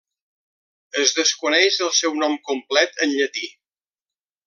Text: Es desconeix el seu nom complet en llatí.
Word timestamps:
Es 1.01 1.13
desconeix 1.19 1.79
el 1.89 1.93
seu 1.99 2.17
nom 2.25 2.35
complet 2.51 3.01
en 3.07 3.15
llatí. 3.21 3.49